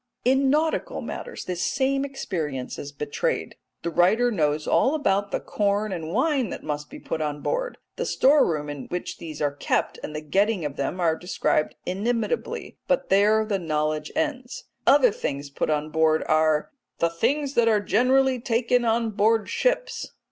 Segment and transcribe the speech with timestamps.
[0.25, 3.55] In nautical matters the same inexperience is betrayed.
[3.83, 7.77] The writer knows all about the corn and wine that must be put on board;
[7.97, 11.75] the store room in which these are kept and the getting of them are described
[11.85, 17.53] inimitably, but there the knowledge ends; the other things put on board are "the things
[17.53, 20.13] that are generally taken on board ships."